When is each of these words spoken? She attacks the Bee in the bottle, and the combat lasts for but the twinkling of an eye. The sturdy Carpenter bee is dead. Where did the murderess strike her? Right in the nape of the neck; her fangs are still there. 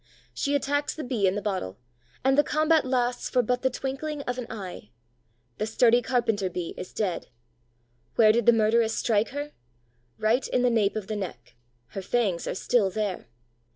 She 0.33 0.55
attacks 0.55 0.95
the 0.95 1.03
Bee 1.03 1.27
in 1.27 1.35
the 1.35 1.43
bottle, 1.43 1.77
and 2.25 2.35
the 2.35 2.43
combat 2.43 2.85
lasts 2.85 3.29
for 3.29 3.43
but 3.43 3.61
the 3.61 3.69
twinkling 3.69 4.21
of 4.23 4.39
an 4.39 4.47
eye. 4.49 4.89
The 5.59 5.67
sturdy 5.67 6.01
Carpenter 6.01 6.49
bee 6.49 6.73
is 6.75 6.91
dead. 6.91 7.27
Where 8.15 8.31
did 8.31 8.47
the 8.47 8.51
murderess 8.51 8.95
strike 8.97 9.29
her? 9.29 9.51
Right 10.17 10.47
in 10.47 10.63
the 10.63 10.71
nape 10.71 10.95
of 10.95 11.05
the 11.05 11.15
neck; 11.15 11.55
her 11.89 12.01
fangs 12.01 12.47
are 12.47 12.55
still 12.55 12.89
there. 12.89 13.27